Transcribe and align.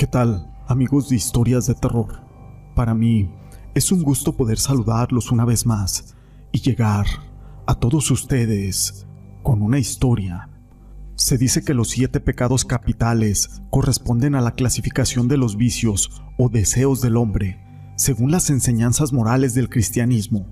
¿Qué 0.00 0.06
tal, 0.06 0.50
amigos 0.66 1.10
de 1.10 1.16
historias 1.16 1.66
de 1.66 1.74
terror? 1.74 2.22
Para 2.74 2.94
mí 2.94 3.30
es 3.74 3.92
un 3.92 4.02
gusto 4.02 4.34
poder 4.34 4.58
saludarlos 4.58 5.30
una 5.30 5.44
vez 5.44 5.66
más 5.66 6.14
y 6.52 6.60
llegar 6.62 7.04
a 7.66 7.74
todos 7.74 8.10
ustedes 8.10 9.06
con 9.42 9.60
una 9.60 9.78
historia. 9.78 10.48
Se 11.16 11.36
dice 11.36 11.62
que 11.62 11.74
los 11.74 11.90
siete 11.90 12.18
pecados 12.18 12.64
capitales 12.64 13.60
corresponden 13.68 14.34
a 14.34 14.40
la 14.40 14.52
clasificación 14.52 15.28
de 15.28 15.36
los 15.36 15.58
vicios 15.58 16.22
o 16.38 16.48
deseos 16.48 17.02
del 17.02 17.18
hombre, 17.18 17.62
según 17.96 18.30
las 18.30 18.48
enseñanzas 18.48 19.12
morales 19.12 19.52
del 19.52 19.68
cristianismo. 19.68 20.46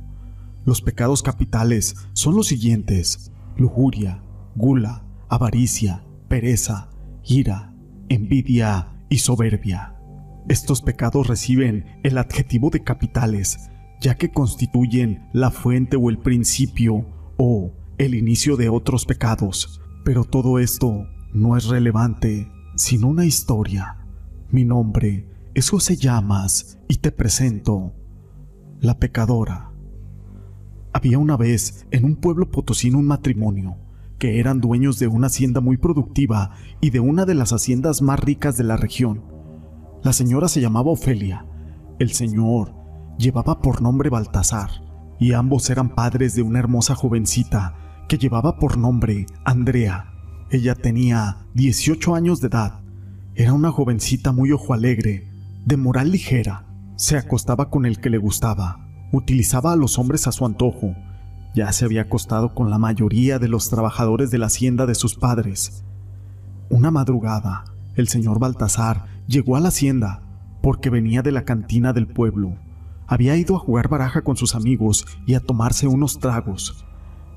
Los 0.67 0.83
pecados 0.83 1.23
capitales 1.23 1.96
son 2.12 2.37
los 2.37 2.49
siguientes: 2.49 3.33
lujuria, 3.57 4.23
gula, 4.57 5.07
avaricia, 5.30 6.04
pereza, 6.29 6.90
ira, 7.25 7.72
envidia 8.11 8.93
y 9.08 9.18
soberbia. 9.18 9.94
Estos 10.48 10.82
pecados 10.82 11.26
reciben 11.26 12.00
el 12.03 12.18
adjetivo 12.18 12.71
de 12.71 12.82
capitales, 12.82 13.71
ya 14.00 14.16
que 14.16 14.30
constituyen 14.30 15.29
la 15.32 15.50
fuente 15.50 15.96
o 15.96 16.11
el 16.11 16.18
principio 16.18 17.07
o 17.36 17.72
el 17.99 18.14
inicio 18.14 18.57
de 18.57 18.68
otros 18.68 19.04
pecados. 19.04 19.80
Pero 20.04 20.25
todo 20.25 20.58
esto 20.58 21.07
no 21.32 21.57
es 21.57 21.66
relevante, 21.66 22.50
sino 22.76 23.08
una 23.08 23.26
historia. 23.26 24.07
Mi 24.50 24.64
nombre 24.64 25.29
es 25.54 25.68
José 25.68 25.96
Llamas 25.96 26.79
y 26.88 26.96
te 26.96 27.13
presento 27.13 27.93
La 28.80 28.99
Pecadora. 28.99 29.72
Había 30.93 31.18
una 31.18 31.36
vez 31.36 31.86
en 31.90 32.05
un 32.05 32.16
pueblo 32.16 32.50
potosino 32.50 32.98
un 32.98 33.06
matrimonio 33.06 33.77
que 34.19 34.41
eran 34.41 34.61
dueños 34.61 34.98
de 34.98 35.06
una 35.06 35.28
hacienda 35.28 35.61
muy 35.61 35.77
productiva 35.77 36.50
y 36.81 36.91
de 36.91 37.00
una 37.00 37.24
de 37.24 37.34
las 37.34 37.52
haciendas 37.52 38.02
más 38.02 38.20
ricas 38.20 38.56
de 38.56 38.64
la 38.64 38.77
región. 38.77 39.22
La 40.02 40.12
señora 40.12 40.48
se 40.48 40.61
llamaba 40.61 40.91
Ofelia, 40.91 41.47
el 41.98 42.12
señor 42.12 42.74
llevaba 43.19 43.61
por 43.61 43.83
nombre 43.83 44.11
Baltasar, 44.11 44.70
y 45.19 45.33
ambos 45.33 45.70
eran 45.70 45.94
padres 45.94 46.34
de 46.34 46.42
una 46.42 46.58
hermosa 46.58 46.94
jovencita 46.94 48.05
que 48.08 48.19
llevaba 48.19 48.58
por 48.58 48.78
nombre 48.78 49.27
Andrea. 49.44 50.12
Ella 50.50 50.74
tenía 50.74 51.39
18 51.55 52.14
años 52.14 52.41
de 52.41 52.48
edad. 52.48 52.80
Era 53.34 53.52
una 53.52 53.70
jovencita 53.70 54.33
muy 54.33 54.52
ojo 54.52 54.72
alegre, 54.74 55.28
de 55.64 55.77
moral 55.77 56.11
ligera. 56.11 56.66
Se 56.96 57.16
acostaba 57.16 57.70
con 57.70 57.84
el 57.84 58.00
que 58.00 58.11
le 58.11 58.19
gustaba. 58.19 58.89
Utilizaba 59.12 59.72
a 59.72 59.77
los 59.77 59.98
hombres 59.98 60.27
a 60.27 60.33
su 60.33 60.46
antojo 60.46 60.94
ya 61.59 61.73
se 61.73 61.84
había 61.84 62.03
acostado 62.03 62.55
con 62.55 62.70
la 62.70 62.78
mayoría 62.78 63.41
de 63.41 63.48
los 63.48 63.69
trabajadores 63.69 64.31
de 64.31 64.39
la 64.39 64.47
hacienda 64.47 64.87
de 64.87 64.95
sus 64.95 65.17
padres. 65.17 65.83
Una 66.70 66.92
madrugada, 66.92 67.64
el 67.97 68.06
señor 68.06 68.39
Baltasar 68.39 69.06
llegó 69.27 69.56
a 69.56 69.61
la 69.61 69.70
hacienda 69.70 70.23
porque 70.62 70.89
venía 70.89 71.20
de 71.20 71.33
la 71.33 71.45
cantina 71.45 71.92
del 71.92 72.06
pueblo. 72.06 72.55
Había 73.09 73.36
ido 73.36 73.56
a 73.56 73.59
jugar 73.59 73.89
baraja 73.89 74.23
con 74.23 74.36
sus 74.36 74.55
amigos 74.55 75.05
y 75.27 75.34
a 75.34 75.41
tomarse 75.41 75.89
unos 75.89 76.20
tragos. 76.20 76.86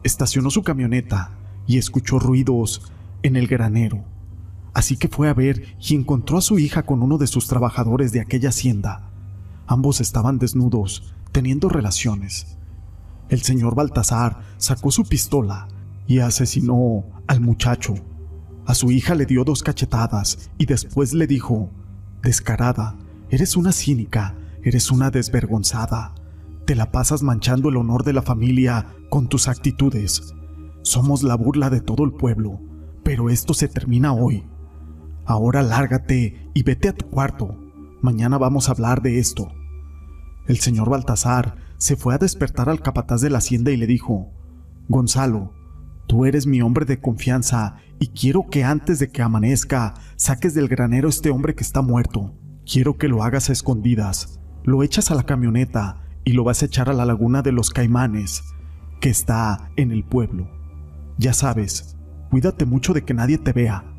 Estacionó 0.04 0.52
su 0.52 0.62
camioneta 0.62 1.32
y 1.66 1.80
escuchó 1.80 2.20
ruidos 2.20 2.92
en 3.24 3.36
el 3.36 3.48
granero. 3.48 4.04
Así 4.76 4.98
que 4.98 5.08
fue 5.08 5.30
a 5.30 5.34
ver 5.34 5.76
y 5.82 5.96
encontró 5.96 6.38
a 6.38 6.42
su 6.42 6.60
hija 6.60 6.84
con 6.84 7.02
uno 7.02 7.18
de 7.18 7.26
sus 7.26 7.48
trabajadores 7.48 8.12
de 8.12 8.22
aquella 8.22 8.50
hacienda. 8.50 9.10
Ambos 9.66 10.00
estaban 10.00 10.38
desnudos, 10.38 11.12
teniendo 11.32 11.70
relaciones 11.70 12.60
el 13.32 13.42
señor 13.42 13.76
Baltasar 13.76 14.42
sacó 14.58 14.92
su 14.92 15.06
pistola 15.06 15.70
y 16.06 16.20
asesinó 16.20 17.06
al 17.28 17.40
muchacho. 17.40 17.96
A 18.66 18.76
su 18.76 18.92
hija 18.92 19.16
le 19.16 19.26
dio 19.26 19.46
dos 19.46 19.64
cachetadas 19.64 20.52
y 20.58 20.66
después 20.66 21.14
le 21.14 21.28
dijo, 21.28 21.70
Descarada, 22.22 22.98
eres 23.30 23.56
una 23.56 23.72
cínica, 23.72 24.36
eres 24.64 24.92
una 24.92 25.12
desvergonzada. 25.12 26.14
Te 26.66 26.76
la 26.76 26.92
pasas 26.92 27.24
manchando 27.24 27.70
el 27.70 27.78
honor 27.78 28.04
de 28.04 28.12
la 28.12 28.22
familia 28.22 28.88
con 29.10 29.30
tus 29.30 29.48
actitudes. 29.48 30.34
Somos 30.82 31.24
la 31.24 31.36
burla 31.36 31.70
de 31.70 31.80
todo 31.80 32.04
el 32.04 32.12
pueblo, 32.12 32.60
pero 33.02 33.30
esto 33.30 33.54
se 33.54 33.70
termina 33.70 34.12
hoy. 34.12 34.44
Ahora 35.26 35.64
lárgate 35.64 36.50
y 36.54 36.64
vete 36.64 36.90
a 36.90 36.94
tu 36.94 37.06
cuarto. 37.10 37.58
Mañana 38.02 38.38
vamos 38.38 38.68
a 38.68 38.74
hablar 38.74 39.02
de 39.02 39.20
esto. 39.20 39.54
El 40.48 40.60
señor 40.60 40.90
Baltasar 40.90 41.71
se 41.82 41.96
fue 41.96 42.14
a 42.14 42.20
despertar 42.20 42.70
al 42.70 42.84
capataz 42.84 43.22
de 43.22 43.32
la 43.32 43.40
hacienda 43.40 43.72
y 43.72 43.76
le 43.76 43.88
dijo, 43.88 44.32
Gonzalo, 44.88 45.56
tú 46.08 46.26
eres 46.28 46.46
mi 46.46 46.62
hombre 46.62 46.86
de 46.86 47.02
confianza 47.02 47.78
y 48.00 48.10
quiero 48.10 48.46
que 48.52 48.64
antes 48.64 49.00
de 49.00 49.10
que 49.10 49.24
amanezca 49.24 49.96
saques 50.16 50.54
del 50.54 50.68
granero 50.68 51.10
este 51.10 51.32
hombre 51.32 51.56
que 51.56 51.64
está 51.64 51.82
muerto. 51.82 52.36
Quiero 52.72 53.00
que 53.00 53.08
lo 53.08 53.24
hagas 53.24 53.50
a 53.50 53.54
escondidas. 53.54 54.40
Lo 54.64 54.84
echas 54.84 55.10
a 55.10 55.16
la 55.16 55.24
camioneta 55.24 56.04
y 56.24 56.34
lo 56.34 56.44
vas 56.44 56.62
a 56.62 56.68
echar 56.68 56.88
a 56.88 56.94
la 56.94 57.04
laguna 57.04 57.42
de 57.42 57.52
los 57.52 57.72
caimanes, 57.72 58.44
que 59.00 59.10
está 59.10 59.72
en 59.76 59.90
el 59.92 60.04
pueblo. 60.04 60.52
Ya 61.18 61.34
sabes, 61.34 61.98
cuídate 62.30 62.66
mucho 62.66 62.94
de 62.94 63.04
que 63.04 63.16
nadie 63.16 63.40
te 63.40 63.54
vea. 63.54 63.92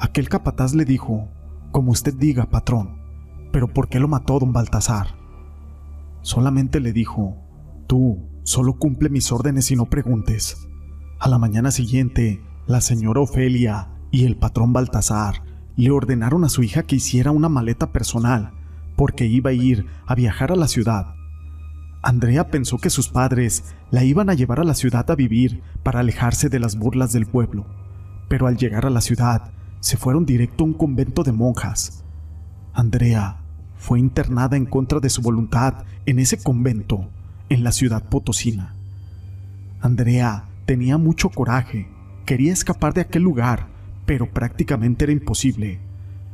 Aquel 0.00 0.28
capataz 0.28 0.74
le 0.74 0.84
dijo, 0.84 1.28
como 1.70 1.92
usted 1.92 2.14
diga, 2.14 2.50
patrón, 2.50 2.98
pero 3.52 3.68
¿por 3.68 3.88
qué 3.88 4.00
lo 4.00 4.08
mató 4.08 4.40
don 4.40 4.52
Baltasar? 4.52 5.25
Solamente 6.26 6.80
le 6.80 6.92
dijo, 6.92 7.36
tú 7.86 8.18
solo 8.42 8.80
cumple 8.80 9.10
mis 9.10 9.30
órdenes 9.30 9.70
y 9.70 9.76
no 9.76 9.86
preguntes. 9.86 10.66
A 11.20 11.28
la 11.28 11.38
mañana 11.38 11.70
siguiente, 11.70 12.42
la 12.66 12.80
señora 12.80 13.20
Ofelia 13.20 13.90
y 14.10 14.24
el 14.24 14.36
patrón 14.36 14.72
Baltasar 14.72 15.44
le 15.76 15.92
ordenaron 15.92 16.42
a 16.42 16.48
su 16.48 16.64
hija 16.64 16.82
que 16.82 16.96
hiciera 16.96 17.30
una 17.30 17.48
maleta 17.48 17.92
personal, 17.92 18.50
porque 18.96 19.26
iba 19.26 19.50
a 19.50 19.52
ir 19.52 19.86
a 20.04 20.16
viajar 20.16 20.50
a 20.50 20.56
la 20.56 20.66
ciudad. 20.66 21.14
Andrea 22.02 22.48
pensó 22.48 22.78
que 22.78 22.90
sus 22.90 23.08
padres 23.08 23.76
la 23.92 24.02
iban 24.02 24.28
a 24.28 24.34
llevar 24.34 24.58
a 24.58 24.64
la 24.64 24.74
ciudad 24.74 25.08
a 25.08 25.14
vivir 25.14 25.62
para 25.84 26.00
alejarse 26.00 26.48
de 26.48 26.58
las 26.58 26.76
burlas 26.76 27.12
del 27.12 27.26
pueblo, 27.26 27.66
pero 28.28 28.48
al 28.48 28.56
llegar 28.56 28.84
a 28.84 28.90
la 28.90 29.00
ciudad 29.00 29.52
se 29.78 29.96
fueron 29.96 30.26
directo 30.26 30.64
a 30.64 30.66
un 30.66 30.74
convento 30.74 31.22
de 31.22 31.30
monjas. 31.30 32.04
Andrea 32.72 33.45
fue 33.86 34.00
internada 34.00 34.56
en 34.56 34.66
contra 34.66 34.98
de 34.98 35.08
su 35.08 35.22
voluntad 35.22 35.84
en 36.06 36.18
ese 36.18 36.42
convento 36.42 37.08
en 37.48 37.62
la 37.62 37.70
ciudad 37.70 38.08
potosina. 38.08 38.74
Andrea 39.80 40.48
tenía 40.64 40.98
mucho 40.98 41.28
coraje, 41.28 41.88
quería 42.24 42.52
escapar 42.52 42.94
de 42.94 43.02
aquel 43.02 43.22
lugar, 43.22 43.68
pero 44.04 44.28
prácticamente 44.28 45.04
era 45.04 45.12
imposible. 45.12 45.78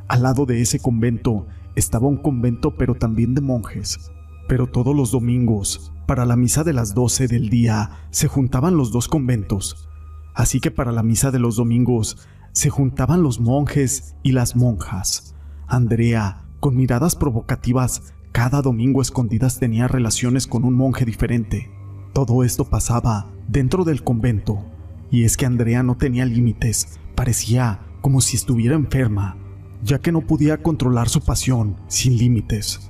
Al 0.07 0.23
lado 0.23 0.47
de 0.47 0.61
ese 0.61 0.79
convento 0.79 1.45
estaba 1.75 2.07
un 2.07 2.17
convento 2.17 2.75
pero 2.75 2.95
también 2.95 3.35
de 3.35 3.41
monjes. 3.41 4.11
Pero 4.47 4.65
todos 4.65 4.95
los 4.95 5.11
domingos, 5.11 5.91
para 6.07 6.25
la 6.25 6.35
misa 6.35 6.63
de 6.63 6.73
las 6.73 6.95
12 6.95 7.27
del 7.27 7.51
día, 7.51 8.07
se 8.09 8.27
juntaban 8.27 8.77
los 8.77 8.91
dos 8.91 9.07
conventos. 9.07 9.87
Así 10.33 10.59
que 10.59 10.71
para 10.71 10.91
la 10.91 11.03
misa 11.03 11.29
de 11.29 11.37
los 11.37 11.57
domingos 11.57 12.17
se 12.51 12.71
juntaban 12.71 13.21
los 13.21 13.39
monjes 13.39 14.15
y 14.23 14.31
las 14.31 14.55
monjas. 14.55 15.35
Andrea 15.67 16.42
con 16.63 16.77
miradas 16.77 17.17
provocativas, 17.17 18.13
cada 18.31 18.61
domingo 18.61 19.01
escondidas 19.01 19.59
tenía 19.59 19.89
relaciones 19.89 20.47
con 20.47 20.63
un 20.63 20.75
monje 20.75 21.03
diferente. 21.03 21.69
Todo 22.13 22.41
esto 22.45 22.63
pasaba 22.63 23.29
dentro 23.49 23.83
del 23.83 24.01
convento, 24.01 24.63
y 25.11 25.25
es 25.25 25.35
que 25.35 25.45
Andrea 25.45 25.83
no 25.83 25.97
tenía 25.97 26.23
límites, 26.23 27.01
parecía 27.15 27.81
como 27.99 28.21
si 28.21 28.37
estuviera 28.37 28.75
enferma, 28.75 29.35
ya 29.83 29.99
que 29.99 30.13
no 30.13 30.21
podía 30.21 30.63
controlar 30.63 31.09
su 31.09 31.19
pasión 31.19 31.75
sin 31.87 32.17
límites. 32.17 32.89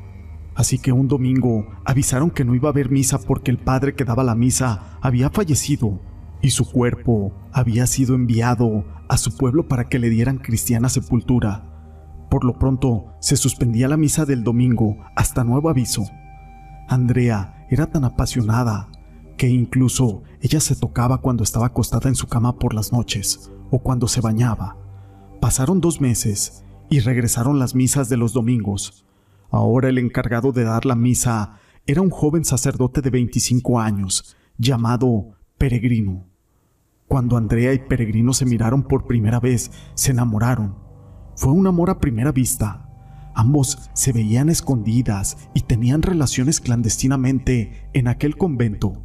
Así 0.54 0.78
que 0.78 0.92
un 0.92 1.08
domingo 1.08 1.66
avisaron 1.84 2.30
que 2.30 2.46
no 2.46 2.54
iba 2.54 2.70
a 2.70 2.74
haber 2.74 2.92
misa 2.92 3.18
porque 3.18 3.50
el 3.50 3.58
padre 3.58 3.96
que 3.96 4.06
daba 4.06 4.24
la 4.24 4.36
misa 4.36 5.00
había 5.02 5.32
fallecido 5.32 6.00
y 6.44 6.52
su 6.52 6.72
cuerpo 6.72 7.34
había 7.52 7.88
sido 7.88 8.14
enviado 8.14 8.86
a 9.10 9.18
su 9.18 9.36
pueblo 9.36 9.68
para 9.68 9.90
que 9.90 9.98
le 9.98 10.12
dieran 10.12 10.38
cristiana 10.38 10.90
sepultura. 10.90 11.73
Por 12.34 12.46
lo 12.46 12.58
pronto, 12.58 13.14
se 13.20 13.38
suspendía 13.38 13.88
la 13.88 13.96
misa 13.96 14.26
del 14.26 14.44
domingo 14.44 14.98
hasta 15.16 15.44
nuevo 15.44 15.70
aviso. 15.70 16.04
Andrea 16.88 17.68
era 17.70 17.92
tan 17.92 18.06
apasionada 18.06 18.90
que 19.38 19.50
incluso 19.50 20.24
ella 20.42 20.60
se 20.60 20.76
tocaba 20.76 21.20
cuando 21.20 21.44
estaba 21.44 21.68
acostada 21.68 22.10
en 22.10 22.16
su 22.16 22.26
cama 22.26 22.58
por 22.58 22.74
las 22.74 22.92
noches 22.92 23.52
o 23.70 23.84
cuando 23.84 24.08
se 24.08 24.20
bañaba. 24.20 24.76
Pasaron 25.42 25.80
dos 25.80 26.02
meses 26.02 26.64
y 26.90 27.02
regresaron 27.02 27.60
las 27.60 27.76
misas 27.76 28.10
de 28.10 28.18
los 28.18 28.34
domingos. 28.34 29.06
Ahora 29.52 29.90
el 29.90 30.00
encargado 30.00 30.52
de 30.52 30.64
dar 30.64 30.88
la 30.88 30.96
misa 30.96 31.60
era 31.86 32.02
un 32.02 32.10
joven 32.10 32.46
sacerdote 32.46 33.02
de 33.02 33.12
25 33.12 33.80
años, 33.80 34.36
llamado 34.58 35.36
Peregrino. 35.60 36.26
Cuando 37.08 37.38
Andrea 37.38 37.76
y 37.76 37.78
Peregrino 37.78 38.34
se 38.34 38.48
miraron 38.48 38.82
por 38.82 39.06
primera 39.06 39.40
vez, 39.40 39.70
se 39.94 40.14
enamoraron 40.14 40.82
fue 41.36 41.52
un 41.52 41.68
amor 41.68 41.90
a 41.90 42.00
primera 42.00 42.32
vista. 42.32 42.90
Ambos 43.36 43.90
se 43.94 44.12
veían 44.12 44.50
escondidas 44.50 45.38
y 45.54 45.62
tenían 45.62 46.02
relaciones 46.02 46.60
clandestinamente 46.60 47.90
en 47.94 48.08
aquel 48.08 48.38
convento. 48.38 49.04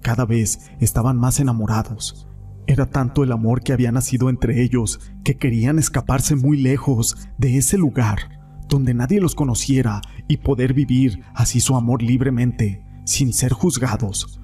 Cada 0.00 0.24
vez 0.24 0.70
estaban 0.80 1.16
más 1.16 1.38
enamorados. 1.38 2.26
Era 2.66 2.86
tanto 2.86 3.24
el 3.24 3.32
amor 3.32 3.62
que 3.62 3.72
había 3.72 3.92
nacido 3.92 4.30
entre 4.30 4.62
ellos 4.62 5.00
que 5.24 5.36
querían 5.36 5.78
escaparse 5.78 6.36
muy 6.36 6.56
lejos 6.56 7.28
de 7.38 7.58
ese 7.58 7.78
lugar 7.78 8.42
donde 8.72 8.94
nadie 8.94 9.20
los 9.20 9.34
conociera 9.34 10.00
y 10.28 10.38
poder 10.38 10.72
vivir 10.72 11.22
así 11.34 11.60
su 11.60 11.76
amor 11.76 12.02
libremente, 12.02 12.82
sin 13.04 13.32
ser 13.32 13.52
juzgados. 13.52 14.40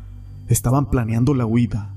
Estaban 0.48 0.90
planeando 0.90 1.34
la 1.34 1.46
huida, 1.46 1.96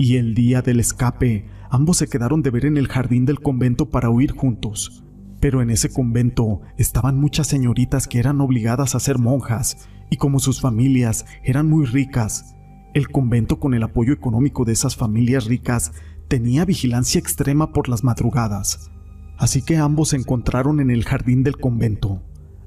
y 0.00 0.16
el 0.16 0.34
día 0.34 0.62
del 0.62 0.80
escape 0.80 1.44
ambos 1.68 1.98
se 1.98 2.08
quedaron 2.08 2.40
de 2.40 2.48
ver 2.48 2.64
en 2.64 2.78
el 2.78 2.88
jardín 2.88 3.26
del 3.26 3.40
convento 3.40 3.90
para 3.90 4.08
huir 4.08 4.32
juntos. 4.32 5.04
Pero 5.40 5.60
en 5.60 5.68
ese 5.68 5.92
convento 5.92 6.62
estaban 6.78 7.20
muchas 7.20 7.48
señoritas 7.48 8.08
que 8.08 8.18
eran 8.18 8.40
obligadas 8.40 8.94
a 8.94 9.00
ser 9.00 9.18
monjas, 9.18 9.90
y 10.08 10.16
como 10.16 10.38
sus 10.38 10.62
familias 10.62 11.26
eran 11.44 11.68
muy 11.68 11.84
ricas, 11.84 12.56
el 12.94 13.10
convento 13.10 13.60
con 13.60 13.74
el 13.74 13.82
apoyo 13.82 14.14
económico 14.14 14.64
de 14.64 14.72
esas 14.72 14.96
familias 14.96 15.44
ricas 15.44 15.92
tenía 16.28 16.64
vigilancia 16.64 17.18
extrema 17.18 17.74
por 17.74 17.90
las 17.90 18.02
madrugadas. 18.02 18.90
Así 19.36 19.60
que 19.60 19.76
ambos 19.76 20.08
se 20.08 20.16
encontraron 20.16 20.80
en 20.80 20.90
el 20.90 21.04
jardín 21.04 21.42
del 21.42 21.58
convento. 21.58 22.22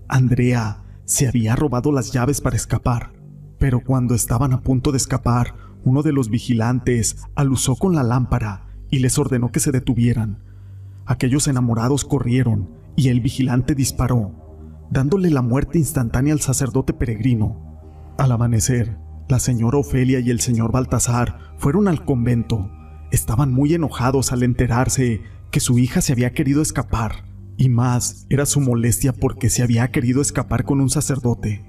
Andrea 0.07 0.83
se 1.05 1.27
había 1.27 1.55
robado 1.55 1.91
las 1.91 2.11
llaves 2.11 2.41
para 2.41 2.57
escapar, 2.57 3.11
pero 3.57 3.81
cuando 3.83 4.13
estaban 4.13 4.53
a 4.53 4.61
punto 4.61 4.91
de 4.91 4.97
escapar, 4.97 5.72
uno 5.83 6.01
de 6.01 6.13
los 6.13 6.29
vigilantes 6.29 7.17
alusó 7.35 7.75
con 7.75 7.95
la 7.95 8.03
lámpara 8.03 8.67
y 8.89 8.99
les 8.99 9.17
ordenó 9.17 9.51
que 9.51 9.59
se 9.59 9.71
detuvieran. 9.71 10.43
Aquellos 11.05 11.47
enamorados 11.47 12.05
corrieron 12.05 12.69
y 12.95 13.09
el 13.09 13.21
vigilante 13.21 13.75
disparó, 13.75 14.87
dándole 14.91 15.29
la 15.29 15.41
muerte 15.41 15.79
instantánea 15.79 16.33
al 16.33 16.41
sacerdote 16.41 16.93
peregrino. 16.93 17.81
Al 18.17 18.31
amanecer, 18.31 18.97
la 19.27 19.39
señora 19.39 19.79
Ofelia 19.79 20.19
y 20.19 20.29
el 20.29 20.39
señor 20.39 20.71
Baltasar 20.71 21.55
fueron 21.57 21.87
al 21.87 22.05
convento. 22.05 22.69
Estaban 23.11 23.51
muy 23.51 23.73
enojados 23.73 24.31
al 24.31 24.43
enterarse 24.43 25.21
que 25.51 25.59
su 25.59 25.79
hija 25.79 26.01
se 26.01 26.13
había 26.13 26.33
querido 26.33 26.61
escapar, 26.61 27.25
y 27.57 27.69
más 27.69 28.25
era 28.29 28.45
su 28.45 28.59
molestia 28.59 29.13
porque 29.13 29.49
se 29.49 29.63
había 29.63 29.91
querido 29.91 30.21
escapar 30.21 30.63
con 30.63 30.81
un 30.81 30.89
sacerdote. 30.89 31.65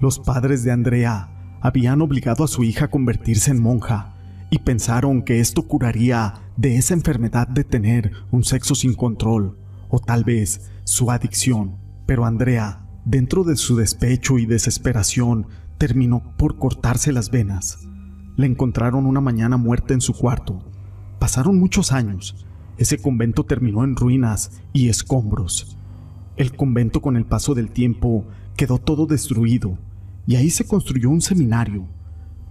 Los 0.00 0.18
padres 0.18 0.64
de 0.64 0.72
Andrea 0.72 1.39
habían 1.60 2.00
obligado 2.02 2.44
a 2.44 2.48
su 2.48 2.64
hija 2.64 2.86
a 2.86 2.90
convertirse 2.90 3.50
en 3.50 3.60
monja, 3.62 4.14
y 4.50 4.58
pensaron 4.60 5.22
que 5.22 5.40
esto 5.40 5.62
curaría 5.62 6.34
de 6.56 6.76
esa 6.76 6.94
enfermedad 6.94 7.46
de 7.46 7.64
tener 7.64 8.12
un 8.30 8.42
sexo 8.42 8.74
sin 8.74 8.94
control, 8.94 9.58
o 9.88 10.00
tal 10.00 10.24
vez 10.24 10.70
su 10.84 11.10
adicción. 11.10 11.76
Pero 12.06 12.24
Andrea, 12.24 12.86
dentro 13.04 13.44
de 13.44 13.56
su 13.56 13.76
despecho 13.76 14.38
y 14.38 14.46
desesperación, 14.46 15.46
terminó 15.78 16.34
por 16.36 16.58
cortarse 16.58 17.12
las 17.12 17.30
venas. 17.30 17.78
La 18.36 18.46
encontraron 18.46 19.06
una 19.06 19.20
mañana 19.20 19.56
muerta 19.56 19.94
en 19.94 20.00
su 20.00 20.14
cuarto. 20.14 20.64
Pasaron 21.18 21.58
muchos 21.58 21.92
años, 21.92 22.46
ese 22.76 22.98
convento 22.98 23.44
terminó 23.44 23.84
en 23.84 23.94
ruinas 23.94 24.62
y 24.72 24.88
escombros. 24.88 25.76
El 26.36 26.56
convento 26.56 27.02
con 27.02 27.16
el 27.16 27.26
paso 27.26 27.54
del 27.54 27.70
tiempo 27.70 28.26
quedó 28.56 28.78
todo 28.78 29.06
destruido 29.06 29.78
y 30.26 30.36
ahí 30.36 30.50
se 30.50 30.66
construyó 30.66 31.10
un 31.10 31.20
seminario. 31.20 31.88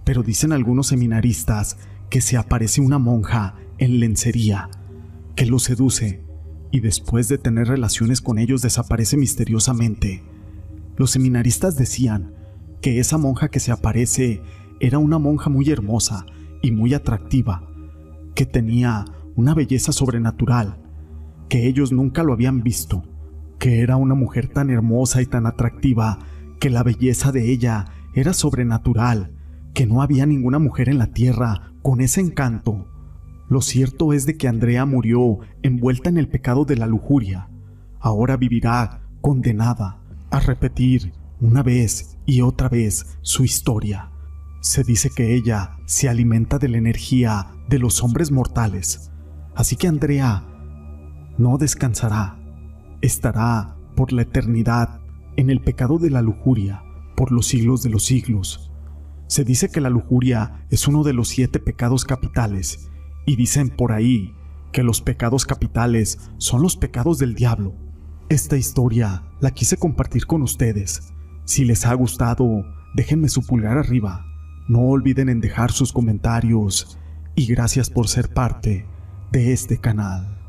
Pero 0.04 0.22
dicen 0.22 0.52
algunos 0.52 0.88
seminaristas 0.88 1.76
que 2.08 2.20
se 2.20 2.36
aparece 2.36 2.80
una 2.80 2.98
monja 2.98 3.54
en 3.78 4.00
lencería, 4.00 4.68
que 5.36 5.46
lo 5.46 5.58
seduce 5.58 6.22
y 6.70 6.80
después 6.80 7.28
de 7.28 7.38
tener 7.38 7.68
relaciones 7.68 8.20
con 8.20 8.38
ellos 8.38 8.62
desaparece 8.62 9.16
misteriosamente. 9.16 10.22
Los 10.96 11.10
seminaristas 11.10 11.76
decían 11.76 12.34
que 12.80 12.98
esa 12.98 13.18
monja 13.18 13.48
que 13.48 13.60
se 13.60 13.72
aparece 13.72 14.42
era 14.80 14.98
una 14.98 15.18
monja 15.18 15.50
muy 15.50 15.70
hermosa 15.70 16.26
y 16.62 16.70
muy 16.70 16.94
atractiva, 16.94 17.68
que 18.34 18.46
tenía 18.46 19.04
una 19.36 19.54
belleza 19.54 19.92
sobrenatural, 19.92 20.78
que 21.48 21.66
ellos 21.66 21.92
nunca 21.92 22.22
lo 22.22 22.32
habían 22.32 22.62
visto, 22.62 23.02
que 23.58 23.80
era 23.80 23.96
una 23.96 24.14
mujer 24.14 24.48
tan 24.48 24.70
hermosa 24.70 25.22
y 25.22 25.26
tan 25.26 25.46
atractiva 25.46 26.18
que 26.60 26.70
la 26.70 26.84
belleza 26.84 27.32
de 27.32 27.50
ella 27.50 27.86
era 28.14 28.32
sobrenatural, 28.32 29.32
que 29.74 29.86
no 29.86 30.02
había 30.02 30.26
ninguna 30.26 30.60
mujer 30.60 30.88
en 30.88 30.98
la 30.98 31.08
tierra 31.08 31.72
con 31.82 32.00
ese 32.00 32.20
encanto. 32.20 32.86
Lo 33.48 33.60
cierto 33.60 34.12
es 34.12 34.26
de 34.26 34.36
que 34.36 34.46
Andrea 34.46 34.86
murió 34.86 35.40
envuelta 35.62 36.08
en 36.08 36.18
el 36.18 36.28
pecado 36.28 36.64
de 36.64 36.76
la 36.76 36.86
lujuria. 36.86 37.48
Ahora 37.98 38.36
vivirá 38.36 39.02
condenada 39.20 39.98
a 40.30 40.38
repetir 40.38 41.12
una 41.40 41.64
vez 41.64 42.16
y 42.26 42.42
otra 42.42 42.68
vez 42.68 43.18
su 43.22 43.42
historia. 43.42 44.12
Se 44.60 44.84
dice 44.84 45.10
que 45.10 45.34
ella 45.34 45.78
se 45.86 46.08
alimenta 46.08 46.58
de 46.58 46.68
la 46.68 46.78
energía 46.78 47.48
de 47.68 47.80
los 47.80 48.04
hombres 48.04 48.30
mortales 48.30 49.10
Así 49.54 49.76
que 49.76 49.88
Andrea 49.88 50.44
no 51.36 51.58
descansará, 51.58 52.38
estará 53.00 53.76
por 53.94 54.12
la 54.12 54.22
eternidad 54.22 54.99
en 55.36 55.50
el 55.50 55.60
pecado 55.60 55.98
de 55.98 56.10
la 56.10 56.22
lujuria 56.22 56.82
por 57.16 57.32
los 57.32 57.46
siglos 57.46 57.82
de 57.82 57.90
los 57.90 58.04
siglos. 58.04 58.70
Se 59.26 59.44
dice 59.44 59.70
que 59.70 59.80
la 59.80 59.90
lujuria 59.90 60.66
es 60.70 60.88
uno 60.88 61.04
de 61.04 61.12
los 61.12 61.28
siete 61.28 61.60
pecados 61.60 62.04
capitales 62.04 62.90
y 63.26 63.36
dicen 63.36 63.68
por 63.70 63.92
ahí 63.92 64.34
que 64.72 64.82
los 64.82 65.00
pecados 65.00 65.46
capitales 65.46 66.30
son 66.38 66.62
los 66.62 66.76
pecados 66.76 67.18
del 67.18 67.34
diablo. 67.34 67.74
Esta 68.28 68.56
historia 68.56 69.24
la 69.40 69.50
quise 69.50 69.76
compartir 69.76 70.26
con 70.26 70.42
ustedes. 70.42 71.12
Si 71.44 71.64
les 71.64 71.84
ha 71.86 71.94
gustado, 71.94 72.64
déjenme 72.94 73.28
su 73.28 73.44
pulgar 73.44 73.78
arriba. 73.78 74.26
No 74.68 74.80
olviden 74.80 75.28
en 75.28 75.40
dejar 75.40 75.72
sus 75.72 75.92
comentarios 75.92 76.98
y 77.34 77.46
gracias 77.46 77.90
por 77.90 78.08
ser 78.08 78.32
parte 78.32 78.86
de 79.32 79.52
este 79.52 79.78
canal. 79.78 80.39